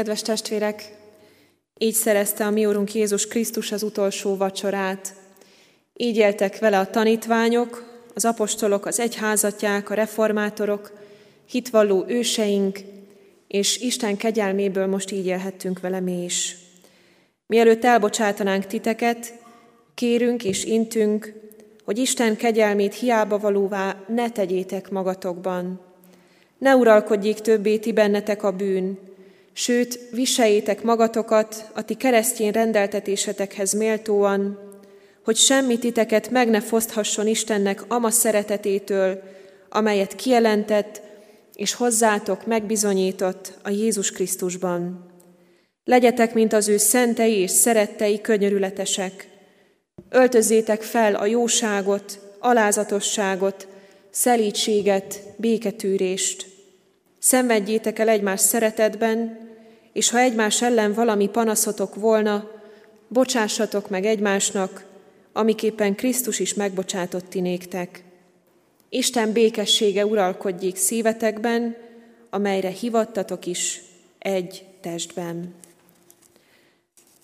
[0.06, 0.92] Kedves testvérek,
[1.78, 5.14] így szerezte a mi Úrunk Jézus Krisztus az utolsó vacsorát.
[5.94, 10.92] Így éltek vele a tanítványok, az apostolok, az egyházatják, a reformátorok,
[11.46, 12.78] hitvalló őseink,
[13.48, 16.56] és Isten kegyelméből most így élhettünk vele mi is.
[17.46, 19.34] Mielőtt elbocsátanánk titeket,
[19.94, 21.32] kérünk és intünk,
[21.84, 25.80] hogy Isten kegyelmét hiába valóvá ne tegyétek magatokban.
[26.58, 29.06] Ne uralkodjék többé ti bennetek a bűn,
[29.58, 34.58] sőt, viseljétek magatokat a ti keresztény rendeltetésetekhez méltóan,
[35.24, 39.22] hogy semmi titeket meg ne foszthasson Istennek ama szeretetétől,
[39.68, 41.00] amelyet kijelentett
[41.54, 45.10] és hozzátok megbizonyított a Jézus Krisztusban.
[45.84, 49.28] Legyetek, mint az ő szentei és szerettei könyörületesek.
[50.10, 53.68] Öltözzétek fel a jóságot, alázatosságot,
[54.10, 56.46] szelítséget, béketűrést.
[57.18, 59.45] Szenvedjétek el egymás szeretetben,
[59.96, 62.50] és ha egymás ellen valami panaszotok volna,
[63.08, 64.84] bocsássatok meg egymásnak,
[65.32, 68.04] amiképpen Krisztus is megbocsátott ti néktek.
[68.88, 71.76] Isten békessége uralkodjék szívetekben,
[72.30, 73.82] amelyre hivattatok is
[74.18, 75.54] egy testben.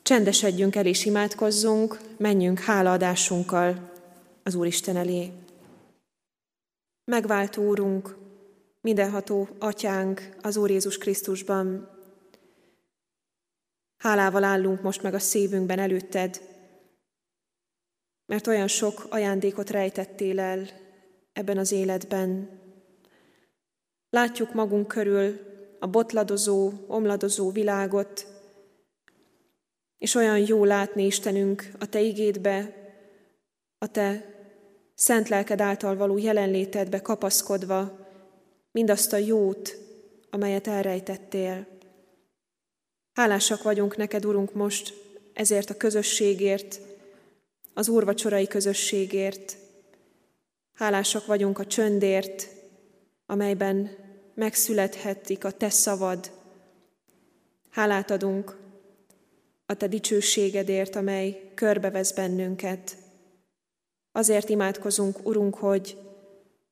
[0.02, 3.90] Csendesedjünk el és imádkozzunk, menjünk hálaadásunkkal
[4.42, 5.30] az Úristen elé.
[7.04, 8.16] Megváltó Úrunk,
[8.80, 12.00] mindenható Atyánk az Úr Jézus Krisztusban,
[14.02, 16.40] Hálával állunk most meg a szívünkben előtted,
[18.26, 20.66] mert olyan sok ajándékot rejtettél el
[21.32, 22.60] ebben az életben.
[24.10, 25.38] Látjuk magunk körül
[25.80, 28.26] a botladozó, omladozó világot,
[29.98, 32.74] és olyan jó látni Istenünk a Te igédbe,
[33.78, 34.24] a Te
[34.94, 38.08] szent lelked által való jelenlétedbe kapaszkodva,
[38.70, 39.76] mindazt a jót,
[40.30, 41.71] amelyet elrejtettél.
[43.12, 44.94] Hálásak vagyunk neked, Urunk, most
[45.32, 46.80] ezért a közösségért,
[47.74, 49.56] az úrvacsorai közösségért.
[50.74, 52.48] Hálásak vagyunk a csöndért,
[53.26, 53.90] amelyben
[54.34, 56.30] megszülethetik a Te szavad.
[57.70, 58.56] Hálát adunk
[59.66, 62.96] a Te dicsőségedért, amely körbevesz bennünket.
[64.12, 65.96] Azért imádkozunk, Urunk, hogy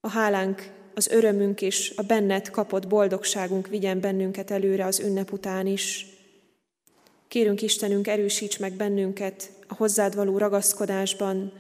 [0.01, 5.67] a hálánk, az örömünk és a benned kapott boldogságunk vigyen bennünket előre az ünnep után
[5.67, 6.19] is.
[7.31, 11.53] Kérünk Istenünk, erősíts meg bennünket a hozzád való ragaszkodásban,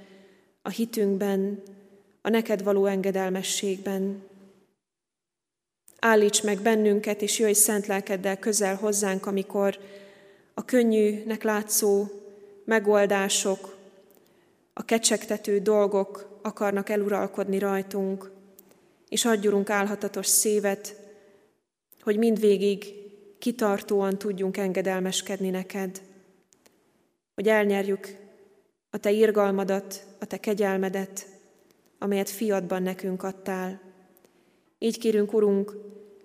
[0.63, 1.63] a hitünkben,
[2.23, 4.23] a neked való engedelmességben.
[5.99, 9.79] Állíts meg bennünket, és jöjj szent lelkeddel közel hozzánk, amikor
[10.55, 12.07] a könnyűnek látszó
[12.65, 13.77] megoldások,
[14.73, 18.31] a kecsegtető dolgok akarnak eluralkodni rajtunk,
[19.09, 20.97] és adjunk álhatatos szívet,
[22.01, 23.00] hogy mindvégig
[23.41, 26.01] kitartóan tudjunk engedelmeskedni neked,
[27.35, 28.17] hogy elnyerjük
[28.91, 31.27] a te irgalmadat, a te kegyelmedet,
[31.99, 33.81] amelyet fiadban nekünk adtál.
[34.79, 35.77] Így kérünk, Urunk,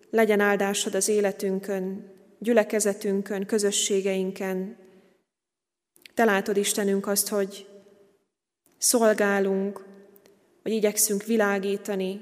[0.10, 4.78] legyen áldásod az életünkön, gyülekezetünkön, közösségeinken.
[6.14, 7.68] Te látod, Istenünk, azt, hogy
[8.78, 9.86] szolgálunk,
[10.64, 12.22] hogy igyekszünk világítani,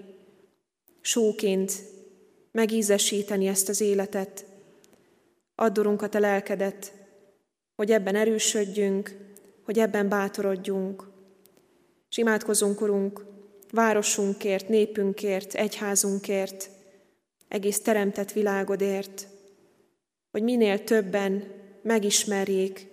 [1.02, 1.72] sóként
[2.52, 4.46] megízesíteni ezt az életet.
[5.56, 6.94] Addurunk a Te lelkedet,
[7.76, 9.18] hogy ebben erősödjünk,
[9.64, 11.12] hogy ebben bátorodjunk.
[12.10, 13.26] És imádkozunk, Urunk,
[13.72, 16.70] városunkért, népünkért, egyházunkért,
[17.48, 19.28] egész teremtett világodért,
[20.32, 21.44] hogy minél többen
[21.82, 22.88] megismerjék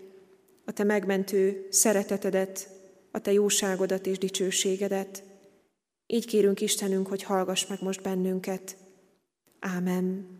[0.65, 2.69] a Te megmentő szeretetedet,
[3.11, 5.23] a Te jóságodat és dicsőségedet.
[6.07, 8.77] Így kérünk Istenünk, hogy hallgass meg most bennünket.
[9.61, 10.40] Ámen.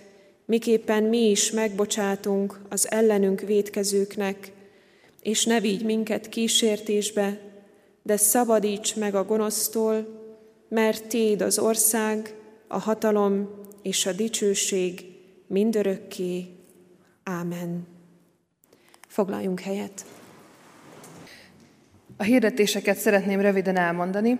[0.51, 4.51] miképpen mi is megbocsátunk az ellenünk védkezőknek,
[5.21, 7.39] és ne vigy minket kísértésbe,
[8.03, 10.07] de szabadíts meg a gonosztól,
[10.69, 12.35] mert Téd az ország,
[12.67, 13.49] a hatalom
[13.81, 15.05] és a dicsőség
[15.47, 16.45] mindörökké.
[17.23, 17.87] Ámen.
[19.07, 20.05] Foglaljunk helyet.
[22.17, 24.39] A hirdetéseket szeretném röviden elmondani.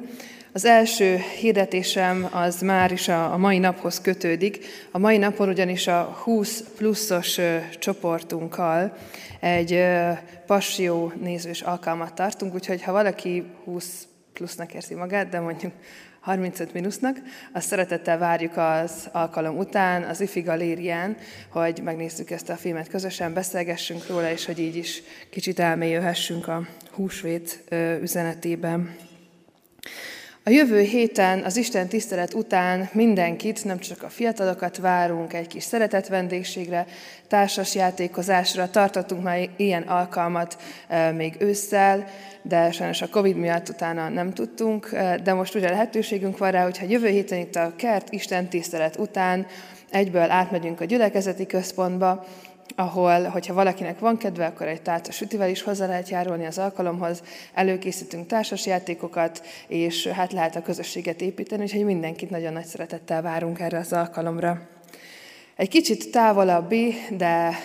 [0.54, 4.66] Az első hirdetésem az már is a, mai naphoz kötődik.
[4.92, 7.40] A mai napon ugyanis a 20 pluszos
[7.80, 8.98] csoportunkkal
[9.40, 9.84] egy
[10.46, 15.74] passió nézős alkalmat tartunk, úgyhogy ha valaki 20 plusznak érzi magát, de mondjuk
[16.20, 17.18] 35 minusznak.
[17.54, 21.18] Azt szeretettel várjuk az alkalom után, az IFI galérián,
[21.50, 26.68] hogy megnézzük ezt a filmet közösen, beszélgessünk róla, és hogy így is kicsit elmélyülhessünk a
[26.92, 27.64] húsvét
[28.02, 28.96] üzenetében.
[30.44, 35.64] A jövő héten az Isten tisztelet után mindenkit, nem csak a fiatalokat várunk egy kis
[35.64, 36.86] szeretett vendégségre,
[37.28, 38.70] társas játékozásra.
[38.70, 40.58] Tartottunk már ilyen alkalmat
[41.16, 42.08] még ősszel,
[42.42, 44.90] de sajnos a Covid miatt utána nem tudtunk,
[45.24, 49.46] de most ugye lehetőségünk van rá, hogyha jövő héten itt a kert Isten tisztelet után
[49.92, 52.26] egyből átmegyünk a gyülekezeti központba,
[52.76, 57.24] ahol, hogyha valakinek van kedve, akkor egy tálca sütivel is hozzá lehet járulni az alkalomhoz,
[57.54, 63.60] előkészítünk társas játékokat, és hát lehet a közösséget építeni, úgyhogy mindenkit nagyon nagy szeretettel várunk
[63.60, 64.70] erre az alkalomra.
[65.56, 67.56] Egy kicsit távolabbi, de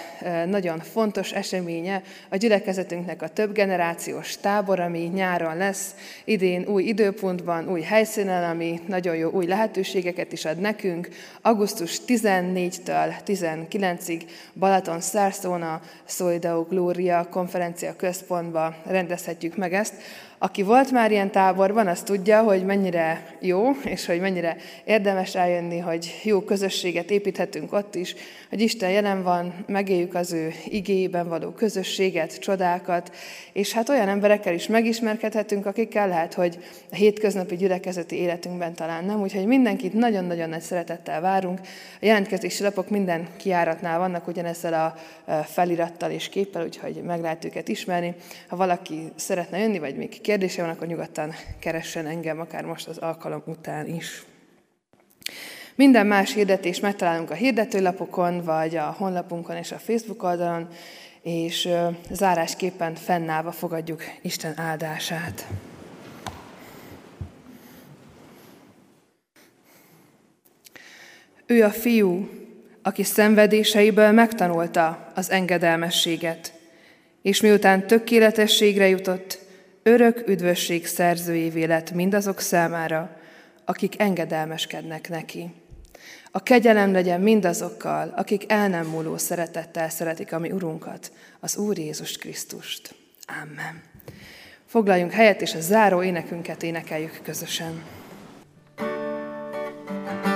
[0.47, 7.69] nagyon fontos eseménye a gyülekezetünknek a több generációs tábor, ami nyáron lesz, idén új időpontban,
[7.69, 11.09] új helyszínen, ami nagyon jó új lehetőségeket is ad nekünk.
[11.43, 14.23] Augusztus 14-től 19-ig
[14.55, 19.95] Balaton Szárszóna Szolideo Glória konferencia központba rendezhetjük meg ezt.
[20.39, 25.79] Aki volt már ilyen táborban, az tudja, hogy mennyire jó, és hogy mennyire érdemes eljönni,
[25.79, 28.15] hogy jó közösséget építhetünk ott is,
[28.51, 33.15] hogy Isten jelen van, megéljük az ő igéjében való közösséget, csodákat,
[33.53, 36.59] és hát olyan emberekkel is megismerkedhetünk, akikkel lehet, hogy
[36.91, 41.61] a hétköznapi gyülekezeti életünkben talán nem, úgyhogy mindenkit nagyon-nagyon nagy szeretettel várunk.
[42.01, 44.95] A jelentkezési lapok minden kiáratnál vannak ugyanezzel a
[45.43, 48.15] felirattal és képpel, úgyhogy meg lehet őket ismerni.
[48.49, 52.99] Ha valaki szeretne jönni, vagy még kérdése van, akkor nyugodtan keressen engem, akár most az
[52.99, 54.25] alkalom után is.
[55.75, 60.69] Minden más hirdetést megtalálunk a hirdetőlapokon, vagy a honlapunkon és a Facebook oldalon,
[61.23, 61.69] és
[62.11, 65.47] zárásképpen fennállva fogadjuk Isten áldását.
[71.47, 72.29] Ő a fiú,
[72.83, 76.53] aki szenvedéseiből megtanulta az engedelmességet,
[77.23, 79.45] és miután tökéletességre jutott,
[79.87, 83.17] örök üdvösség szerzőjévé lett mindazok számára,
[83.65, 85.51] akik engedelmeskednek neki.
[86.31, 91.79] A kegyelem legyen mindazokkal, akik el nem múló szeretettel szeretik a mi Urunkat, az Úr
[91.79, 92.95] Jézus Krisztust.
[93.43, 93.83] Amen.
[94.67, 97.83] Foglaljunk helyet, és a záró énekünket énekeljük közösen.
[99.97, 100.36] thank you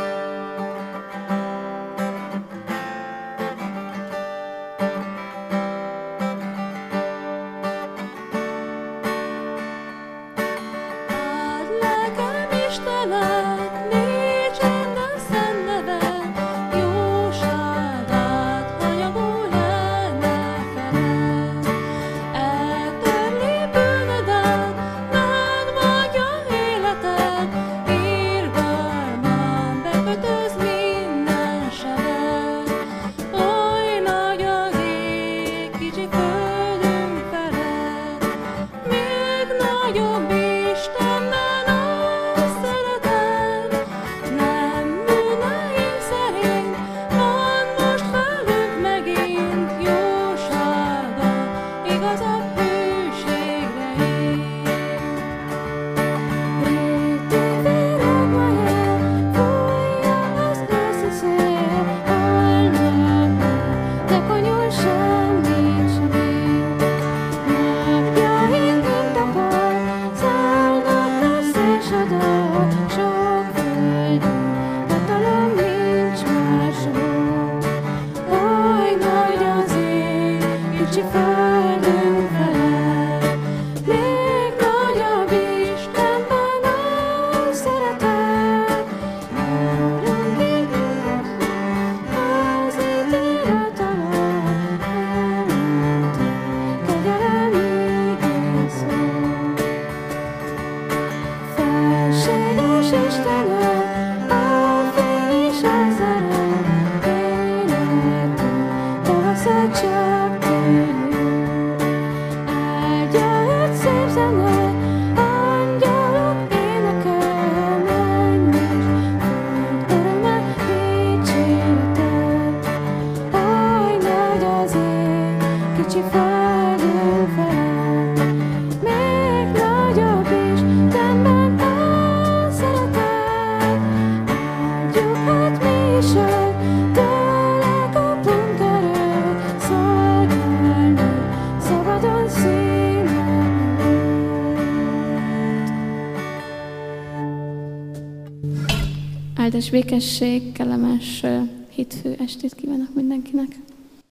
[149.81, 151.25] békesség, kellemes
[151.69, 152.95] hétfő estét kívánok.